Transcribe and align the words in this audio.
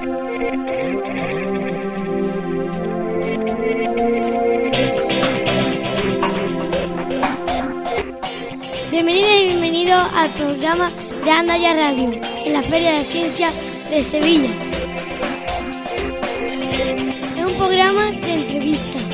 Bienvenidos 0.00 0.60
y 9.40 9.44
bienvenidos 9.44 10.08
al 10.14 10.32
programa 10.32 10.90
de 11.22 11.30
Anda 11.30 11.58
Ya 11.58 11.74
Radio 11.74 12.12
en 12.12 12.52
la 12.54 12.62
Feria 12.62 12.94
de 12.94 13.04
Ciencias 13.04 13.54
de 13.90 14.02
Sevilla. 14.02 14.48
Es 17.36 17.44
un 17.44 17.58
programa 17.58 18.10
de 18.10 18.32
entrevistas. 18.32 19.06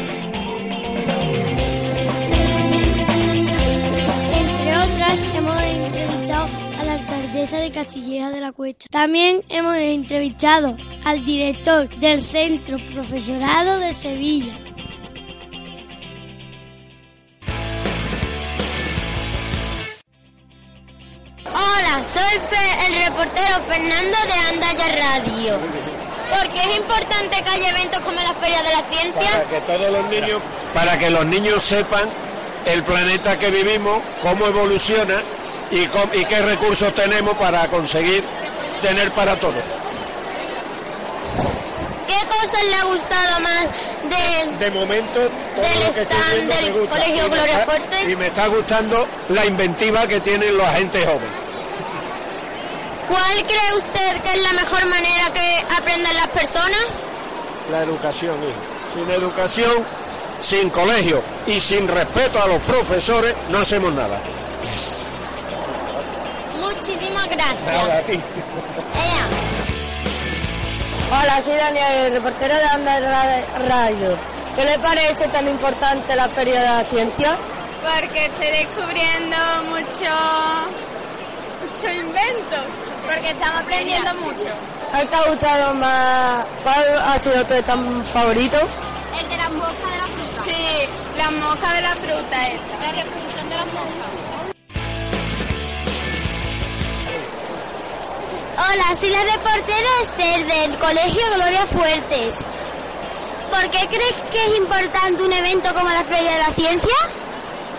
Entre 4.37 4.79
otras, 4.79 5.25
hemos 5.35 5.61
entrevistado 5.63 6.16
alcaldesa 7.37 7.59
de 7.59 7.71
Castilleja 7.71 8.31
de 8.31 8.41
la 8.41 8.53
Cuesta. 8.53 8.87
También 8.91 9.43
hemos 9.51 9.77
entrevistado 9.77 10.75
al 11.05 11.23
director 11.25 11.89
del 11.99 12.23
Centro 12.23 12.79
Profesorado 12.93 13.79
de 13.79 13.93
Sevilla. 13.93 14.59
Hola, 21.45 22.03
soy 22.03 22.39
Fe- 22.51 22.87
el 22.89 23.05
reportero 23.05 23.61
Fernando 23.69 24.17
de 24.27 24.55
Andaya 24.55 24.89
Radio. 24.99 25.59
Porque 26.41 26.59
es 26.61 26.77
importante 26.79 27.43
que 27.43 27.51
haya 27.51 27.71
eventos 27.71 28.01
como 28.01 28.21
la 28.21 28.35
Feria 28.35 28.63
de 28.63 28.71
la 28.73 28.83
Ciencia. 28.91 29.31
para 29.33 29.45
que 29.49 29.61
todos 29.61 29.93
los 29.93 30.11
niños, 30.11 30.43
para 30.75 30.99
que 30.99 31.11
los 31.11 31.27
niños 31.27 31.65
sepan 31.65 32.09
el 32.67 32.83
planeta 32.83 33.39
que 33.39 33.51
vivimos, 33.51 34.03
cómo 34.23 34.47
evoluciona 34.47 35.23
y, 35.71 36.25
qué 36.25 36.43
recursos 36.43 36.95
tenemos 36.95 37.37
para 37.37 37.67
conseguir 37.69 38.23
tener 38.83 39.11
para 39.13 39.37
todos. 39.37 39.63
¿Qué 42.07 42.27
cosas 42.29 42.65
le 42.65 42.75
ha 42.77 42.85
gustado 42.85 43.41
más 43.41 43.67
de... 44.05 44.65
De 44.65 44.71
momento, 44.71 45.21
Del 45.21 45.83
stand 45.93 46.49
del. 46.49 46.89
Colegio 46.89 47.29
Gloria 47.29 47.61
Fuerte. 47.61 48.11
Y 48.11 48.17
me 48.17 48.27
está 48.27 48.47
gustando 48.47 49.07
la 49.31 49.45
inventiva 49.45 50.07
que 50.07 50.21
tienen 50.21 50.57
los 50.57 50.67
agentes 50.67 51.05
jóvenes. 51.05 51.29
¿Cuál 53.09 53.45
cree 53.45 53.77
usted 53.77 54.21
que 54.23 54.35
es 54.35 54.43
la 54.43 54.53
mejor 54.53 54.87
manera 54.87 55.31
que 55.33 55.65
aprendan 55.77 56.15
las 56.17 56.29
personas? 56.29 56.85
La 57.71 57.83
educación, 57.83 58.35
hijo. 58.43 58.95
Sin 58.95 59.11
educación, 59.11 59.85
sin 60.41 60.71
colegio 60.71 61.23
y 61.47 61.61
sin 61.61 61.87
respeto 61.89 62.43
a 62.43 62.47
los 62.47 62.61
profesores, 62.63 63.35
no 63.51 63.59
hacemos 63.59 63.93
nada. 63.93 64.21
Muchísimas 66.87 67.29
gracias. 67.29 67.65
Nada 67.67 67.99
a 67.99 68.03
ti. 68.03 68.13
Ea. 68.13 69.27
Hola, 71.21 71.43
soy 71.43 71.57
Daniel, 71.57 71.93
el 72.07 72.13
reportero 72.13 72.55
de 72.55 72.65
Anda 72.65 73.01
Ra- 73.01 73.45
Radio. 73.69 74.17
¿Qué 74.55 74.65
le 74.65 74.79
parece 74.79 75.27
tan 75.29 75.49
importante 75.49 76.15
la 76.15 76.29
Feria 76.29 76.61
de 76.61 76.67
la 76.67 76.85
Ciencia? 76.85 77.37
Porque 77.83 78.27
estoy 78.27 78.47
descubriendo 78.47 79.37
mucho, 79.69 80.13
mucho 81.61 81.93
invento. 81.93 82.57
Porque 83.05 83.31
estamos 83.31 83.63
aprendiendo 83.63 84.15
mucho. 84.15 84.51
¿Cuál 84.93 85.09
te 85.09 85.17
ha 85.17 85.23
gustado 85.29 85.75
más? 85.75 86.45
¿Cuál 86.63 86.99
ha 87.05 87.19
sido 87.19 87.45
tu 87.47 87.55
stand 87.55 88.05
favorito? 88.13 88.59
El 89.19 89.29
de 89.29 89.37
las 89.37 89.51
moscas 89.51 89.91
de 89.91 89.99
la 89.99 90.07
fruta. 90.07 90.43
Sí, 90.45 90.89
las 91.19 91.33
moscas 91.33 91.75
de 91.75 91.83
la 91.83 91.91
fruta 91.97 92.49
esta. 92.49 92.77
La 92.87 92.93
reproducción 92.93 93.49
de 93.49 93.57
las 93.57 93.67
moscas. 93.67 94.26
Hola, 98.77 98.95
soy 98.95 99.09
la 99.09 99.23
reportera 99.23 99.89
Esther 100.03 100.45
del 100.45 100.77
Colegio 100.77 101.23
Gloria 101.35 101.67
Fuertes. 101.67 102.37
¿Por 103.51 103.71
qué 103.71 103.87
crees 103.87 104.15
que 104.31 104.45
es 104.45 104.59
importante 104.59 105.23
un 105.23 105.33
evento 105.33 105.73
como 105.73 105.89
la 105.89 106.05
Feria 106.05 106.33
de 106.33 106.39
la 106.41 106.53
Ciencia? 106.53 106.95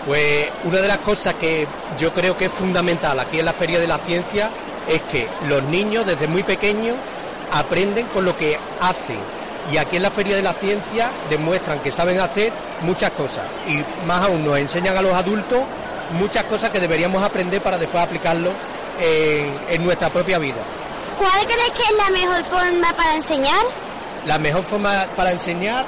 Pues 0.06 0.48
una 0.64 0.78
de 0.80 0.88
las 0.88 0.98
cosas 0.98 1.34
que 1.34 1.68
yo 2.00 2.12
creo 2.12 2.36
que 2.36 2.46
es 2.46 2.50
fundamental 2.50 3.20
aquí 3.20 3.38
en 3.38 3.44
la 3.44 3.52
Feria 3.52 3.78
de 3.78 3.86
la 3.86 3.98
Ciencia 3.98 4.50
es 4.88 5.00
que 5.02 5.28
los 5.48 5.62
niños 5.64 6.04
desde 6.04 6.26
muy 6.26 6.42
pequeños 6.42 6.96
aprenden 7.52 8.06
con 8.06 8.24
lo 8.24 8.36
que 8.36 8.58
hacen. 8.80 9.20
Y 9.70 9.76
aquí 9.76 9.98
en 9.98 10.02
la 10.02 10.10
Feria 10.10 10.34
de 10.34 10.42
la 10.42 10.54
Ciencia 10.54 11.12
demuestran 11.30 11.78
que 11.78 11.92
saben 11.92 12.18
hacer 12.18 12.52
muchas 12.80 13.12
cosas. 13.12 13.44
Y 13.68 13.84
más 14.04 14.24
aún 14.24 14.44
nos 14.44 14.58
enseñan 14.58 14.96
a 14.96 15.02
los 15.02 15.12
adultos 15.12 15.60
muchas 16.18 16.44
cosas 16.46 16.70
que 16.70 16.80
deberíamos 16.80 17.22
aprender 17.22 17.60
para 17.62 17.78
después 17.78 18.02
aplicarlo 18.02 18.50
en, 18.98 19.60
en 19.68 19.84
nuestra 19.84 20.10
propia 20.10 20.38
vida. 20.38 20.56
¿Cuál 21.18 21.46
crees 21.46 21.72
que 21.72 21.82
es 21.82 21.96
la 21.96 22.10
mejor 22.10 22.44
forma 22.44 22.92
para 22.96 23.14
enseñar? 23.16 23.60
La 24.26 24.38
mejor 24.38 24.62
forma 24.62 25.04
para 25.16 25.30
enseñar, 25.30 25.84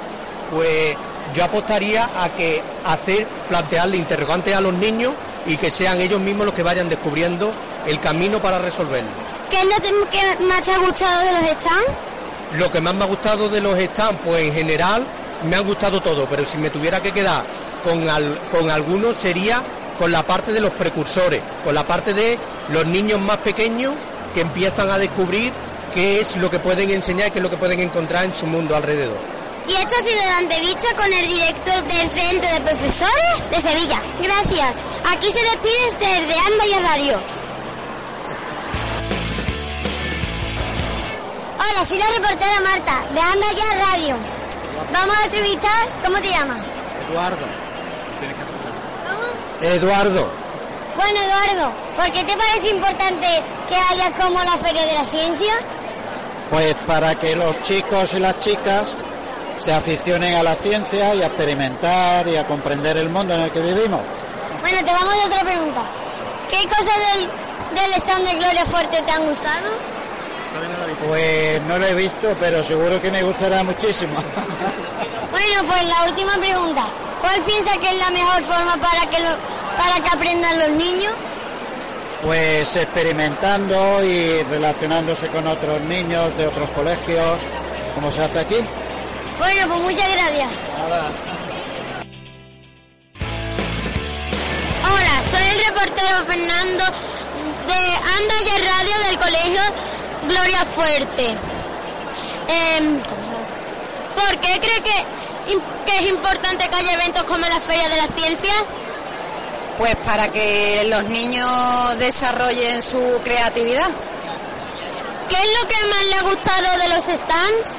pues 0.51 0.95
yo 1.33 1.43
apostaría 1.45 2.09
a 2.21 2.29
que 2.29 2.61
hacer, 2.85 3.25
plantearle 3.47 3.97
interrogantes 3.97 4.53
a 4.55 4.61
los 4.61 4.73
niños 4.73 5.13
y 5.45 5.55
que 5.57 5.69
sean 5.71 5.99
ellos 6.01 6.19
mismos 6.19 6.45
los 6.45 6.55
que 6.55 6.63
vayan 6.63 6.89
descubriendo 6.89 7.51
el 7.87 7.99
camino 7.99 8.39
para 8.41 8.59
resolverlo. 8.59 9.09
¿Qué 9.49 9.59
es 9.61 9.65
lo 9.65 9.75
que 10.09 10.43
más 10.45 10.61
te 10.61 10.71
ha 10.73 10.77
gustado 10.79 11.19
de 11.25 11.31
los 11.33 11.51
stands? 11.61 11.85
Lo 12.57 12.71
que 12.71 12.81
más 12.81 12.93
me 12.93 13.03
ha 13.03 13.07
gustado 13.07 13.49
de 13.49 13.61
los 13.61 13.77
stands, 13.79 14.19
pues 14.25 14.43
en 14.43 14.53
general 14.53 15.05
me 15.49 15.55
han 15.55 15.65
gustado 15.65 16.01
todo, 16.01 16.25
pero 16.29 16.45
si 16.45 16.57
me 16.57 16.69
tuviera 16.69 17.01
que 17.01 17.11
quedar 17.11 17.43
con, 17.83 18.07
al- 18.09 18.37
con 18.51 18.69
algunos 18.69 19.15
sería 19.15 19.61
con 19.97 20.11
la 20.11 20.23
parte 20.23 20.51
de 20.51 20.59
los 20.59 20.71
precursores, 20.71 21.41
con 21.63 21.73
la 21.75 21.83
parte 21.83 22.13
de 22.13 22.37
los 22.69 22.85
niños 22.85 23.19
más 23.21 23.37
pequeños 23.37 23.93
que 24.31 24.41
empiezan 24.41 24.89
a 24.89 24.97
descubrir 24.97 25.51
qué 25.93 26.19
es 26.19 26.35
lo 26.37 26.49
que 26.49 26.59
pueden 26.59 26.89
enseñar 26.89 27.27
y 27.27 27.31
qué 27.31 27.39
es 27.39 27.43
lo 27.43 27.49
que 27.49 27.57
pueden 27.57 27.79
encontrar 27.79 28.25
en 28.25 28.33
su 28.33 28.45
mundo 28.45 28.75
alrededor. 28.75 29.17
Y 29.67 29.73
esto 29.73 29.95
ha 29.99 30.03
sido 30.03 30.25
la 30.25 30.39
entrevista 30.39 30.87
con 30.95 31.13
el 31.13 31.27
director 31.27 31.83
del 31.83 32.09
Centro 32.09 32.49
de 32.49 32.61
Profesores 32.61 33.51
de 33.51 33.61
Sevilla. 33.61 33.99
Gracias. 34.21 34.75
Aquí 35.09 35.27
se 35.31 35.39
despide 35.39 35.87
Esther 35.89 36.27
de 36.27 36.33
Anda 36.33 36.65
y 36.67 36.83
Radio. 36.83 37.19
Hola, 41.59 41.85
soy 41.85 41.99
la 41.99 42.07
reportera 42.07 42.61
Marta 42.61 43.03
de 43.13 43.19
Anda 43.19 43.47
Ya 43.55 43.85
Radio. 43.85 44.15
Vamos 44.91 45.15
a 45.15 45.25
entrevistar, 45.25 45.89
¿cómo 46.03 46.17
te 46.19 46.29
llamas? 46.29 46.61
Eduardo. 47.07 47.45
¿Cómo? 49.05 49.71
Eduardo. 49.73 50.40
Bueno, 50.95 51.19
Eduardo, 51.21 51.71
¿por 51.95 52.11
qué 52.11 52.23
te 52.23 52.35
parece 52.37 52.69
importante 52.69 53.27
que 53.69 53.75
haya 53.75 54.11
como 54.11 54.43
la 54.43 54.57
Feria 54.57 54.85
de 54.85 54.93
la 54.93 55.03
Ciencia? 55.03 55.53
Pues 56.49 56.75
para 56.85 57.15
que 57.15 57.35
los 57.35 57.61
chicos 57.61 58.13
y 58.13 58.19
las 58.19 58.39
chicas 58.39 58.91
se 59.59 59.71
aficionen 59.73 60.35
a 60.35 60.43
la 60.43 60.55
ciencia 60.55 61.13
y 61.15 61.21
a 61.21 61.27
experimentar 61.27 62.27
y 62.27 62.35
a 62.35 62.45
comprender 62.45 62.97
el 62.97 63.09
mundo 63.09 63.33
en 63.35 63.41
el 63.41 63.51
que 63.51 63.61
vivimos. 63.61 64.01
Bueno, 64.61 64.77
te 64.79 64.91
vamos 64.91 65.13
a 65.13 65.25
otra 65.27 65.41
pregunta. 65.43 65.81
¿Qué 66.49 66.67
cosas 66.67 66.93
del, 67.15 67.29
del 67.79 67.93
stand 68.01 68.27
de 68.27 68.35
Gloria 68.35 68.65
Fuerte 68.65 69.01
te 69.01 69.11
han 69.11 69.25
gustado? 69.25 69.69
Pues 71.07 71.61
no 71.63 71.77
lo 71.77 71.85
he 71.87 71.93
visto, 71.93 72.35
pero 72.39 72.61
seguro 72.63 73.01
que 73.01 73.09
me 73.11 73.23
gustará 73.23 73.63
muchísimo. 73.63 74.13
Bueno, 75.31 75.63
pues 75.67 75.87
la 75.87 76.03
última 76.05 76.33
pregunta. 76.37 76.83
¿Cuál 77.21 77.41
piensa 77.43 77.71
que 77.77 77.87
es 77.89 77.95
la 77.99 78.09
mejor 78.11 78.41
forma 78.43 78.75
para 78.77 79.09
que, 79.09 79.19
lo- 79.19 79.37
para 79.77 79.99
que 80.01 80.09
aprendan 80.09 80.59
los 80.59 80.69
niños? 80.69 81.13
Pues 82.23 82.75
experimentando 82.75 84.03
y 84.03 84.43
relacionándose 84.43 85.27
con 85.27 85.47
otros 85.47 85.81
niños 85.81 86.37
de 86.37 86.47
otros 86.47 86.69
colegios, 86.71 87.41
como 87.95 88.11
se 88.11 88.23
hace 88.23 88.39
aquí. 88.39 88.57
Bueno, 89.39 89.67
pues 89.67 89.81
muchas 89.81 90.11
gracias. 90.11 90.49
Hola, 94.85 95.21
soy 95.23 95.47
el 95.49 95.65
reportero 95.65 96.25
Fernando 96.27 96.83
de 97.67 97.73
Anda 97.73 98.35
Ya 98.45 98.57
Radio 98.69 99.07
del 99.07 99.17
Colegio 99.17 99.61
Gloria 100.27 100.65
Fuerte. 100.75 101.35
Em, 102.47 102.99
¿Por 104.15 104.37
qué 104.37 104.59
cree 104.59 104.81
que, 104.81 105.05
que 105.85 105.97
es 105.99 106.09
importante 106.09 106.69
que 106.69 106.75
haya 106.75 106.93
eventos 106.93 107.23
como 107.23 107.45
la 107.47 107.59
Feria 107.61 107.89
de 107.89 107.97
la 107.97 108.07
Ciencia? 108.07 108.53
Pues 109.81 109.95
para 110.05 110.27
que 110.27 110.85
los 110.91 111.05
niños 111.05 111.97
desarrollen 111.97 112.83
su 112.83 112.99
creatividad. 113.23 113.87
¿Qué 115.27 115.35
es 115.35 115.59
lo 115.59 115.67
que 115.67 115.75
más 115.89 116.03
le 116.05 116.13
ha 116.13 116.21
gustado 116.21 116.77
de 116.77 116.89
los 116.89 117.03
stands? 117.05 117.71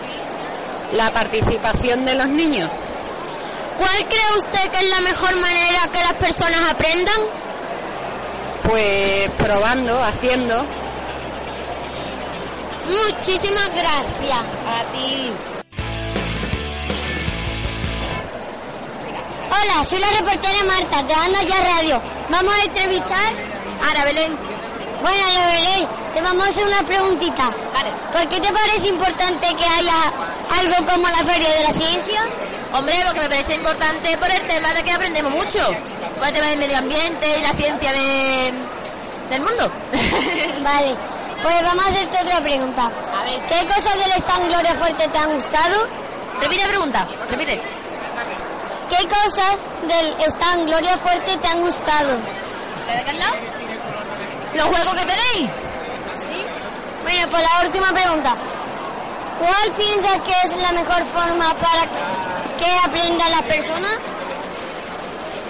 La 0.95 1.13
participación 1.13 2.05
de 2.05 2.17
los 2.17 2.27
niños. 2.27 2.69
¿Cuál 3.79 4.05
cree 4.09 4.37
usted 4.37 4.71
que 4.73 4.79
es 4.79 4.91
la 4.91 5.01
mejor 5.03 5.37
manera 5.37 5.79
que 5.93 6.01
las 6.01 6.15
personas 6.15 6.73
aprendan? 6.73 7.21
Pues 8.69 9.31
probando, 9.39 10.03
haciendo. 10.03 10.65
Muchísimas 12.89 13.69
gracias. 13.77 14.39
A 14.67 14.93
ti. 14.93 15.31
Hola, 19.53 19.85
soy 19.85 19.99
la 19.99 20.09
reportera 20.13 20.65
Marta 20.65 21.03
de 21.03 21.13
Anda 21.13 21.43
Ya 21.43 21.61
Radio. 21.61 22.01
Vamos 22.31 22.55
a 22.55 22.65
entrevistar 22.65 23.33
a 23.85 23.91
Ana 23.91 24.05
Belén. 24.07 24.35
Bueno, 25.03 25.23
Ana 25.29 25.47
Belén, 25.47 25.89
te 26.15 26.23
vamos 26.23 26.47
a 26.47 26.49
hacer 26.49 26.67
una 26.67 26.83
preguntita. 26.85 27.51
Vale. 27.75 27.91
¿Por 28.13 28.29
qué 28.29 28.41
te 28.41 28.51
parece 28.51 28.89
importante 28.89 29.47
que 29.55 29.65
haya 29.65 29.95
algo 30.59 30.87
como 30.91 31.07
la 31.07 31.19
Feria 31.19 31.51
de 31.51 31.65
la 31.65 31.71
Ciencia? 31.71 32.23
Hombre, 32.73 32.95
porque 33.05 33.21
me 33.21 33.29
parece 33.29 33.55
importante 33.55 34.17
por 34.17 34.31
el 34.31 34.41
tema 34.47 34.73
de 34.73 34.83
que 34.85 34.93
aprendemos 34.93 35.33
mucho. 35.33 35.59
Por 36.17 36.29
el 36.29 36.33
tema 36.33 36.47
del 36.47 36.59
medio 36.59 36.79
ambiente 36.79 37.27
y 37.39 37.43
la 37.43 37.53
ciencia 37.53 37.93
de, 37.93 38.53
del 39.29 39.43
mundo. 39.43 39.71
Vale, 40.63 40.97
pues 41.43 41.63
vamos 41.63 41.85
a 41.85 41.89
hacerte 41.89 42.17
otra 42.23 42.41
pregunta. 42.41 42.91
A 43.21 43.25
ver. 43.25 43.39
¿Qué 43.49 43.67
cosas 43.67 43.99
del 43.99 44.13
stand 44.13 44.47
Gloria 44.49 44.73
Fuerte 44.73 45.09
te 45.09 45.19
han 45.19 45.35
gustado? 45.35 45.87
Repite 46.41 46.63
la 46.63 46.69
pregunta, 46.69 47.07
repite. 47.31 47.82
¿Qué 49.03 49.09
cosas 49.09 49.59
del 49.89 50.33
stand 50.33 50.69
Gloria 50.69 50.97
Fuerte 50.97 51.37
te 51.37 51.49
han 51.49 51.61
gustado? 51.61 52.13
¿La 52.87 53.03
de 53.03 53.19
lado? 53.19 53.35
¿Los 54.55 54.67
juegos 54.69 54.95
que 54.95 55.07
tenéis? 55.07 55.51
¿Sí? 56.21 56.47
Bueno, 57.03 57.27
pues 57.29 57.43
la 57.43 57.67
última 57.67 57.93
pregunta. 57.93 58.37
¿Cuál 59.41 59.73
piensas 59.77 60.21
que 60.21 60.31
es 60.47 60.63
la 60.63 60.71
mejor 60.71 61.05
forma 61.13 61.53
para 61.55 61.83
que 62.57 62.79
aprendan 62.85 63.31
las 63.33 63.43
personas? 63.43 63.93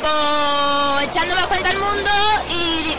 Pues 0.00 1.08
echando 1.08 1.34
más 1.34 1.46
cuenta 1.48 1.68
al 1.68 1.78
mundo 1.78 2.10
y 2.48 2.96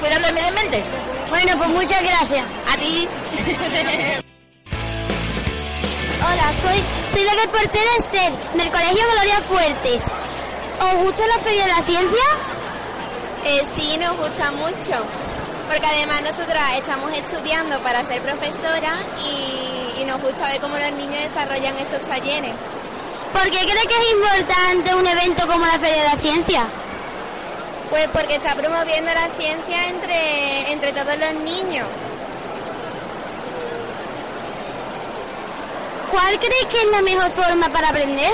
cuidando 0.00 0.28
el 0.28 0.34
medio 0.34 0.48
ambiente. 0.48 0.82
Bueno, 1.28 1.58
pues 1.58 1.68
muchas 1.68 2.02
gracias. 2.02 2.44
A 2.72 2.76
ti. 2.78 3.06
Hola, 6.34 6.52
soy, 6.52 6.82
soy 7.12 7.22
la 7.22 7.34
reportera 7.42 7.90
Esther, 8.00 8.32
del 8.54 8.68
Colegio 8.68 9.04
Gloria 9.12 9.40
Fuertes. 9.42 10.02
¿Os 10.80 10.94
gusta 11.04 11.24
la 11.28 11.38
Feria 11.44 11.62
de 11.62 11.68
la 11.68 11.82
Ciencia? 11.82 12.24
Eh, 13.44 13.62
sí, 13.64 13.96
nos 13.98 14.16
gusta 14.16 14.50
mucho. 14.50 14.98
Porque 15.68 15.86
además 15.86 16.22
nosotras 16.22 16.72
estamos 16.74 17.12
estudiando 17.12 17.78
para 17.80 18.04
ser 18.04 18.20
profesora 18.20 18.98
y, 19.22 20.02
y 20.02 20.04
nos 20.06 20.20
gusta 20.20 20.48
ver 20.48 20.60
cómo 20.60 20.76
los 20.76 20.90
niños 20.94 21.22
desarrollan 21.22 21.76
estos 21.78 22.02
talleres. 22.02 22.52
¿Por 23.32 23.44
qué 23.44 23.58
crees 23.58 23.86
que 23.86 23.96
es 23.96 24.10
importante 24.10 24.92
un 24.92 25.06
evento 25.06 25.46
como 25.46 25.64
la 25.64 25.78
Feria 25.78 26.02
de 26.02 26.08
la 26.08 26.16
Ciencia? 26.16 26.66
Pues 27.90 28.08
porque 28.12 28.34
está 28.34 28.56
promoviendo 28.56 29.12
la 29.14 29.28
ciencia 29.38 29.86
entre, 29.86 30.72
entre 30.72 30.92
todos 30.92 31.16
los 31.16 31.34
niños. 31.44 31.86
¿Cuál 36.14 36.38
crees 36.38 36.66
que 36.66 36.78
es 36.78 36.86
la 36.92 37.02
mejor 37.02 37.28
forma 37.32 37.68
para 37.70 37.88
aprender? 37.88 38.30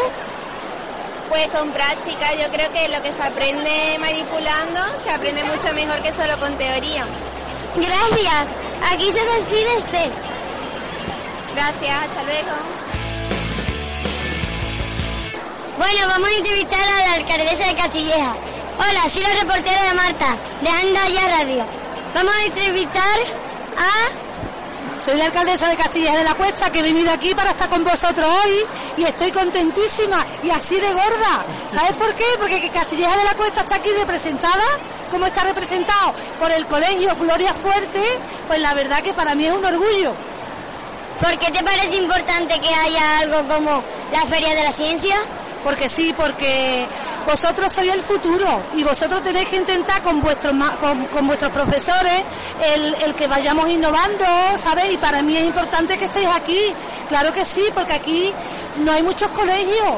Pues 1.30 1.48
con 1.48 1.70
práctica, 1.72 2.26
yo 2.34 2.52
creo 2.52 2.70
que 2.72 2.90
lo 2.90 3.02
que 3.02 3.10
se 3.10 3.22
aprende 3.22 3.96
manipulando 3.98 4.80
se 5.02 5.08
aprende 5.08 5.42
mucho 5.44 5.72
mejor 5.72 6.02
que 6.02 6.12
solo 6.12 6.38
con 6.38 6.58
teoría. 6.58 7.06
Gracias. 7.76 8.48
Aquí 8.92 9.06
se 9.06 9.24
despide 9.34 9.78
Esther. 9.78 10.12
Gracias, 11.54 12.02
hasta 12.02 12.22
luego. 12.24 12.52
Bueno, 15.78 16.08
vamos 16.08 16.28
a 16.28 16.36
entrevistar 16.36 16.80
a 16.82 17.08
la 17.08 17.14
alcaldesa 17.14 17.66
de 17.66 17.74
Castilleja. 17.76 18.36
Hola, 18.76 19.08
soy 19.08 19.22
la 19.22 19.40
reportera 19.40 19.82
de 19.84 19.94
Marta, 19.94 20.36
de 20.60 20.68
Anda 20.68 21.08
Ya 21.08 21.28
Radio. 21.28 21.64
Vamos 22.14 22.34
a 22.34 22.44
entrevistar 22.44 23.20
a... 23.78 24.29
Soy 25.04 25.16
la 25.16 25.24
alcaldesa 25.26 25.70
de 25.70 25.76
Castilleja 25.76 26.18
de 26.18 26.24
la 26.24 26.34
Cuesta 26.34 26.70
que 26.70 26.80
he 26.80 26.82
venido 26.82 27.10
aquí 27.10 27.34
para 27.34 27.52
estar 27.52 27.70
con 27.70 27.82
vosotros 27.82 28.26
hoy 28.44 28.66
y 28.98 29.04
estoy 29.04 29.32
contentísima 29.32 30.26
y 30.42 30.50
así 30.50 30.76
de 30.76 30.92
gorda. 30.92 31.42
¿Sabes 31.72 31.92
por 31.92 32.14
qué? 32.14 32.24
Porque 32.38 32.68
Castilleja 32.68 33.16
de 33.16 33.24
la 33.24 33.34
Cuesta 33.34 33.62
está 33.62 33.76
aquí 33.76 33.88
representada, 33.98 34.62
como 35.10 35.26
está 35.26 35.42
representado 35.44 36.12
por 36.38 36.52
el 36.52 36.66
colegio 36.66 37.16
Gloria 37.16 37.54
Fuerte, 37.54 38.02
pues 38.46 38.60
la 38.60 38.74
verdad 38.74 39.02
que 39.02 39.14
para 39.14 39.34
mí 39.34 39.46
es 39.46 39.54
un 39.54 39.64
orgullo. 39.64 40.12
¿Por 41.18 41.38
qué 41.38 41.50
te 41.50 41.64
parece 41.64 41.96
importante 41.96 42.60
que 42.60 42.74
haya 42.74 43.18
algo 43.20 43.48
como 43.48 43.82
la 44.12 44.26
Feria 44.26 44.54
de 44.54 44.64
la 44.64 44.72
Ciencia? 44.72 45.16
Porque 45.64 45.88
sí, 45.88 46.14
porque 46.14 46.86
vosotros 47.26 47.72
sois 47.72 47.92
el 47.92 48.02
futuro 48.02 48.60
y 48.74 48.82
vosotros 48.84 49.22
tenéis 49.22 49.48
que 49.48 49.56
intentar 49.56 50.02
con 50.02 50.20
vuestros 50.20 50.52
con, 50.80 51.04
con 51.06 51.26
vuestros 51.26 51.52
profesores 51.52 52.22
el, 52.74 52.94
el 52.94 53.14
que 53.14 53.26
vayamos 53.26 53.68
innovando, 53.70 54.24
¿sabes? 54.56 54.92
Y 54.92 54.96
para 54.96 55.22
mí 55.22 55.36
es 55.36 55.44
importante 55.44 55.96
que 55.98 56.06
estéis 56.06 56.26
aquí, 56.28 56.72
claro 57.08 57.32
que 57.32 57.44
sí, 57.44 57.64
porque 57.74 57.92
aquí 57.94 58.32
no 58.84 58.92
hay 58.92 59.02
muchos 59.02 59.30
colegios 59.32 59.94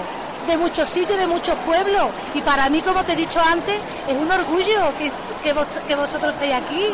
de 0.47 0.57
muchos 0.59 0.89
sitios, 0.89 1.19
de 1.19 1.27
muchos 1.29 1.55
pueblos 1.65 2.07
y 2.35 2.41
para 2.43 2.69
mí, 2.69 2.81
como 2.83 3.05
te 3.05 3.13
he 3.13 3.17
dicho 3.17 3.41
antes, 3.41 3.77
es 4.09 4.17
un 4.17 4.31
orgullo 4.31 4.93
que, 4.99 5.11
que, 5.43 5.53
vos- 5.53 5.67
que 5.87 5.95
vosotros 5.95 6.33
estéis 6.35 6.55
aquí. 6.55 6.87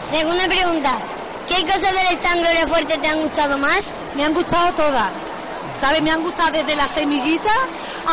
Segunda 0.00 0.46
pregunta. 0.46 0.92
¿Qué 1.48 1.62
cosas 1.62 1.92
del 1.92 2.18
stand 2.18 2.40
Gloria 2.40 2.66
Fuerte 2.66 2.98
te 2.98 3.06
han 3.06 3.20
gustado 3.20 3.56
más? 3.58 3.94
Me 4.16 4.24
han 4.24 4.34
gustado 4.34 4.72
todas. 4.72 5.08
¿Sabes? 5.78 6.00
Me 6.02 6.10
han 6.10 6.22
gustado 6.22 6.50
desde 6.52 6.74
la 6.74 6.88
semillita 6.88 7.50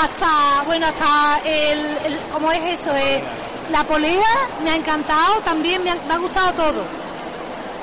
hasta, 0.01 0.63
bueno, 0.65 0.85
hasta 0.87 1.39
el, 1.45 1.79
el- 2.05 2.19
¿cómo 2.33 2.51
es 2.51 2.79
eso? 2.79 2.95
Eh, 2.95 3.23
la 3.71 3.83
polea 3.85 4.27
me 4.63 4.71
ha 4.71 4.75
encantado, 4.75 5.35
también 5.45 5.83
me 5.83 5.91
ha, 5.91 5.95
me 6.07 6.13
ha 6.13 6.17
gustado 6.17 6.51
todo. 6.53 6.83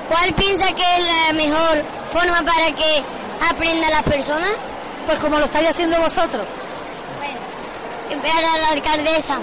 ¿Cuál 0.09 0.33
piensa 0.35 0.67
que 0.75 0.83
es 0.83 1.07
la 1.07 1.33
mejor 1.35 1.83
forma 2.13 2.43
para 2.43 2.75
que 2.75 3.03
aprendan 3.49 3.91
las 3.91 4.03
personas? 4.03 4.51
Pues 5.07 5.19
como 5.19 5.39
lo 5.39 5.47
estáis 5.47 5.69
haciendo 5.71 5.99
vosotros. 6.01 6.43
Para 8.23 8.59
la 8.59 8.69
alcaldesa. 8.73 9.39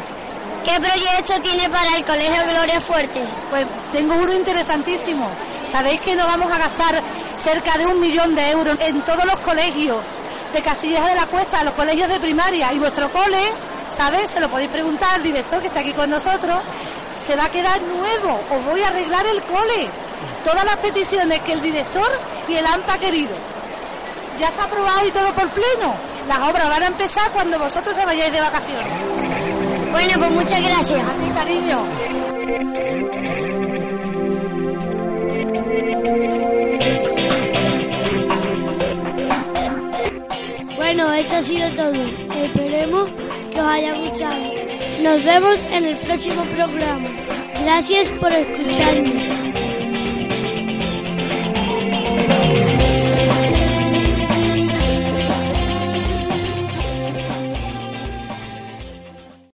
¿Qué 0.63 0.79
proyecto 0.79 1.33
tiene 1.41 1.69
para 1.69 1.95
el 1.95 2.03
Colegio 2.03 2.43
Gloria 2.51 2.79
Fuerte? 2.81 3.23
Pues 3.49 3.65
tengo 3.93 4.15
uno 4.15 4.33
interesantísimo. 4.33 5.27
Sabéis 5.71 6.01
que 6.01 6.15
nos 6.15 6.27
vamos 6.27 6.51
a 6.51 6.57
gastar 6.57 7.01
cerca 7.41 7.77
de 7.77 7.85
un 7.87 7.99
millón 8.01 8.35
de 8.35 8.49
euros 8.51 8.77
en 8.81 9.01
todos 9.03 9.23
los 9.25 9.39
colegios 9.39 9.97
de 10.53 10.61
Castilleja 10.61 11.09
de 11.09 11.15
la 11.15 11.25
Cuesta, 11.27 11.63
los 11.63 11.73
colegios 11.73 12.09
de 12.09 12.19
primaria 12.19 12.73
y 12.73 12.79
vuestro 12.79 13.09
cole, 13.11 13.41
¿sabes? 13.91 14.31
Se 14.31 14.39
lo 14.39 14.49
podéis 14.49 14.69
preguntar 14.69 15.15
al 15.15 15.23
director 15.23 15.59
que 15.61 15.67
está 15.67 15.81
aquí 15.81 15.93
con 15.93 16.09
nosotros. 16.09 16.57
Se 17.23 17.35
va 17.35 17.45
a 17.45 17.49
quedar 17.49 17.81
nuevo, 17.81 18.39
os 18.49 18.65
voy 18.65 18.81
a 18.83 18.87
arreglar 18.87 19.25
el 19.25 19.41
cole. 19.43 19.89
Todas 20.43 20.63
las 20.65 20.77
peticiones 20.77 21.41
que 21.41 21.53
el 21.53 21.61
director 21.61 22.07
y 22.47 22.55
el 22.55 22.65
AMPA 22.65 22.93
ha 22.93 22.97
querido. 22.97 23.35
Ya 24.39 24.49
está 24.49 24.63
aprobado 24.65 25.05
y 25.07 25.11
todo 25.11 25.33
por 25.33 25.49
pleno. 25.49 25.93
Las 26.27 26.39
obras 26.39 26.69
van 26.69 26.83
a 26.83 26.87
empezar 26.87 27.31
cuando 27.31 27.57
vosotros 27.57 27.95
se 27.95 28.05
vayáis 28.05 28.31
de 28.31 28.41
vacaciones. 28.41 29.91
Bueno, 29.91 30.13
pues 30.19 30.31
muchas 30.31 30.61
gracias. 30.61 31.01
A 31.01 31.13
ti, 31.13 31.31
cariño. 31.33 33.26
Bueno, 40.97 41.13
esto 41.13 41.35
ha 41.35 41.41
sido 41.43 41.71
todo. 41.75 41.93
Esperemos 41.93 43.11
que 43.51 43.59
os 43.59 43.67
haya 43.67 43.93
gustado. 43.93 44.51
Nos 44.99 45.23
vemos 45.23 45.61
en 45.69 45.85
el 45.85 45.99
próximo 45.99 46.43
programa. 46.45 47.07
Gracias 47.61 48.09
por 48.13 48.31
escucharnos. 48.33 49.36